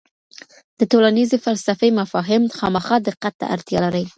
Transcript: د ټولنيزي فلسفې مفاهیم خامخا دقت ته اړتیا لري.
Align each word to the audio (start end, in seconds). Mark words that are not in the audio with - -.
د 0.79 0.81
ټولنيزي 0.91 1.37
فلسفې 1.45 1.89
مفاهیم 1.99 2.43
خامخا 2.57 2.97
دقت 3.09 3.33
ته 3.39 3.45
اړتیا 3.55 3.79
لري. 3.85 4.05